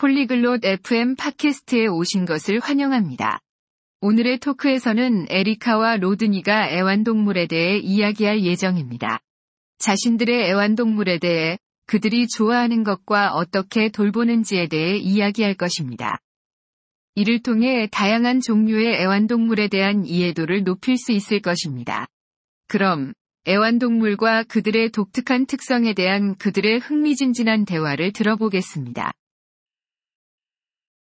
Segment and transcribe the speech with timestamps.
[0.00, 3.38] 폴리글롯 FM 팟캐스트에 오신 것을 환영합니다.
[4.00, 9.20] 오늘의 토크에서는 에리카와 로드니가 애완동물에 대해 이야기할 예정입니다.
[9.76, 16.16] 자신들의 애완동물에 대해 그들이 좋아하는 것과 어떻게 돌보는지에 대해 이야기할 것입니다.
[17.14, 22.06] 이를 통해 다양한 종류의 애완동물에 대한 이해도를 높일 수 있을 것입니다.
[22.68, 23.12] 그럼
[23.46, 29.12] 애완동물과 그들의 독특한 특성에 대한 그들의 흥미진진한 대화를 들어보겠습니다.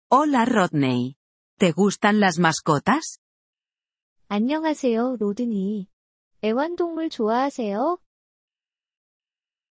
[0.09, 1.15] Hola Rodney.
[1.57, 3.19] ¿Te gustan las mascotas?
[4.28, 5.87] 안녕하세요, 로드니.
[6.43, 7.97] 애완동물 좋아하세요?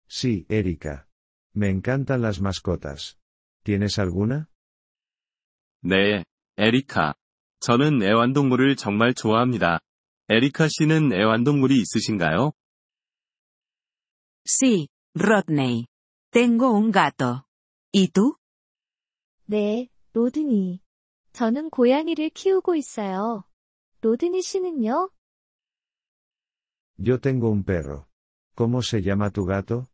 [0.08, 1.06] Sí, Erika.
[1.56, 3.16] Me encantan las mascotas.
[3.64, 4.46] ¿Tienes alguna?
[5.82, 6.24] 네,
[6.56, 7.14] 에리카.
[7.60, 9.80] 저는 애완동물을 정말 좋아합니다.
[10.28, 12.52] 에리카 씨는 애완동물이 있으신가요?
[14.46, 15.86] Sí, Rodney.
[16.30, 17.46] Tengo un gato.
[17.92, 18.36] ¿Y tú?
[19.46, 20.81] 네, 로드니.
[21.33, 23.43] 저는 고양이를 키우고 있어요.
[24.01, 25.11] 로드니 씨는요?
[26.99, 28.05] Yo tengo un perro.
[28.55, 29.85] ¿Cómo se llama tu gato?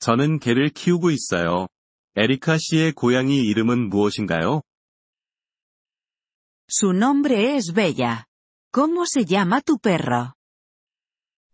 [0.00, 1.68] 저는 개를 키우고 있어요.
[2.16, 4.62] 에리카 씨의 고양이 이름은 무엇인가요?
[6.70, 8.24] Su nombre es Bella.
[8.72, 10.32] ¿Cómo se llama tu perro?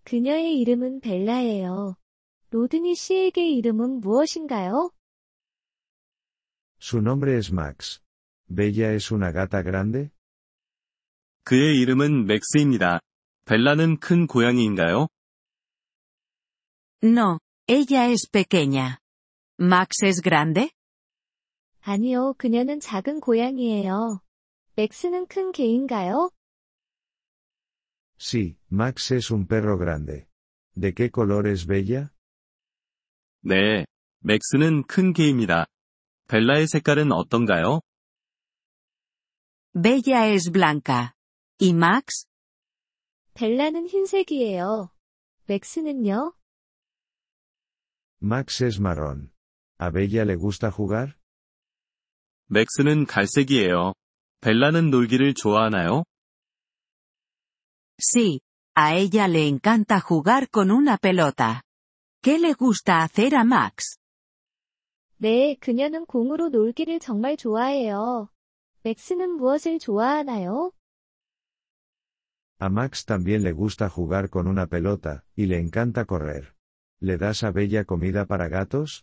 [0.05, 1.97] 그녀의 이름은 벨라예요.
[2.51, 4.91] 로드니 씨에게 이름은 무엇인가요?
[6.84, 8.02] Su nombre es Max.
[8.48, 10.12] ¿Bella es una gata grande?
[11.44, 13.00] 그의 이름은 맥스입니다.
[13.46, 15.08] 벨라는 큰 고양이인가요?
[17.04, 19.00] No, ella es pequeña.
[19.60, 20.70] ¿Max es grande?
[21.82, 24.22] 아니요, 그녀는 작은 고양이예요.
[24.76, 26.30] 맥스는 큰 개인가요?
[28.18, 30.28] Sí, Max es un perro grande.
[30.76, 32.10] ¿De qué color es Bella?
[33.42, 33.86] 네,
[34.20, 35.66] 맥스는 큰 개입니다.
[36.28, 37.82] 벨라의 색깔은 어떤가요?
[39.74, 41.14] Bella es blanca.
[41.60, 42.26] ¿Y Max?
[43.34, 44.92] 벨라는 흰색이에요.
[45.48, 46.34] 맥스는요?
[48.22, 49.32] Max es marrón.
[49.78, 51.16] ¿A Bella le gusta jugar?
[52.48, 53.94] 맥스는 갈색이에요.
[54.42, 56.04] 벨라는 놀기를 좋아하나요?
[58.02, 58.40] Sí,
[58.76, 61.64] a ella le encanta jugar con una pelota.
[62.22, 63.98] ¿Qué le gusta hacer a Max?
[65.25, 68.29] 네, 그녀는 공으로 놀기를 정말 좋아해요.
[68.83, 70.71] 맥스는 무엇을 좋아하나요?
[72.61, 76.53] A Max también le gusta jugar con una pelota, y le encanta correr.
[77.01, 79.03] ¿Le das a Bella comida para gatos?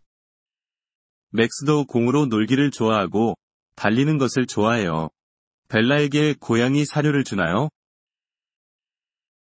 [1.31, 3.33] 맥스도 공으로 놀기를 좋아하고,
[3.73, 5.09] 달리는 것을 좋아해요.
[5.69, 7.69] 벨라에게 고양이 사료를 주나요?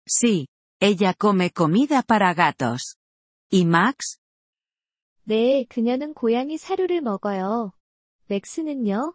[0.07, 0.47] Sí,
[0.81, 2.97] ella come comida para gatos.
[3.51, 4.17] ¿Y Max?
[5.25, 7.72] 네, 그녀는 고양이 사료를 먹어요.
[8.26, 9.14] 맥스는요?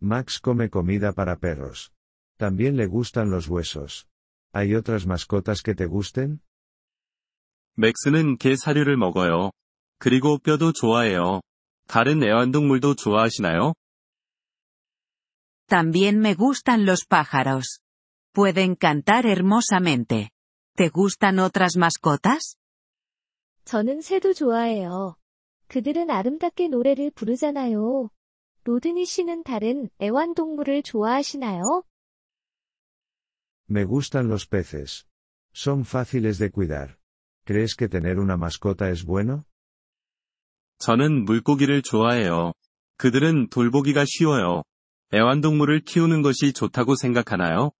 [0.00, 1.90] Max come comida para perros.
[2.38, 4.06] También le gustan los huesos.
[4.52, 6.40] ¿Hay otras mascotas que te gusten?
[7.74, 9.50] 맥스는 개 사료를 먹어요.
[9.98, 11.40] 그리고 뼈도 좋아해요.
[11.86, 13.74] 다른 애완동물도 좋아하시나요?
[15.68, 17.80] También me gustan los pájaros.
[18.32, 20.30] Pueden cantar hermosamente.
[20.76, 22.56] ¿Te gustan otras mascotas?
[23.65, 25.15] 저는 새도 좋아해요.
[25.67, 28.09] 그들은 아름답게 노래를 부르잖아요.
[28.65, 31.83] 로드니 씨는 다른 애완동물을 좋아하시나요?
[33.69, 35.05] Me gustan los peces.
[35.55, 36.97] Son fáciles de cuidar.
[37.45, 39.43] ¿Crees que tener una mascota es bueno?
[40.79, 42.53] 저는 물고기를 좋아해요.
[42.97, 44.63] 그들은 돌보기가 쉬워요.
[45.13, 47.71] 애완동물을 키우는 것이 좋다고 생각하나요?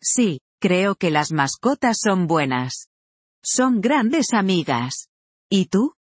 [0.00, 2.88] Sí, creo que las mascotas son buenas.
[3.48, 5.08] Son grandes amigas.
[5.48, 5.94] ¿Y tú?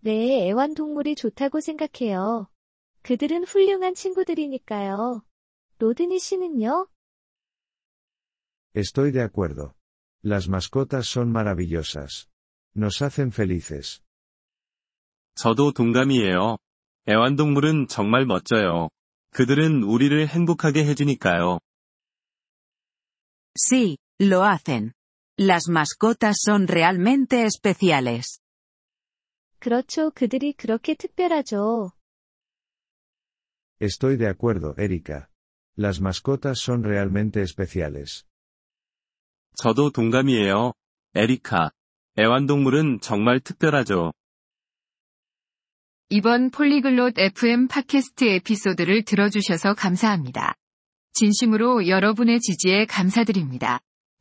[0.00, 2.48] 네, 애완동물이 좋다고 생각해요.
[3.02, 5.22] 그들은 훌륭한 친구들이니까요.
[5.78, 6.88] 로드니 씨는요?
[8.74, 9.74] Estoy de acuerdo.
[10.24, 12.26] Las mascotas son maravillosas.
[12.74, 14.02] Nos hacen felices.
[15.36, 16.56] 저도 동감이에요.
[17.08, 18.88] 애완동물은 정말 멋져요.
[19.30, 21.60] 그들은 우리를 행복하게 해주니까요.
[23.54, 24.92] Sí, lo hacen.
[25.44, 28.38] Las mascotas son realmente especiales.
[29.58, 31.90] 그렇죠, 그들이 그렇게 특별하죠.
[33.80, 35.26] Estoy de acuerdo, Erika.
[35.76, 38.24] Las mascotas son realmente especiales.
[39.56, 40.74] 저도 동감이에요.
[41.16, 41.72] 에리카.
[42.20, 44.12] 애완동물은 정말 특별하죠.
[46.10, 50.54] 이번 폴리글롯 FM 팟캐스트 에피소드를 들어주셔서 감사합니다.
[51.14, 53.80] 진심으로 여러분의 지지에 감사드립니다.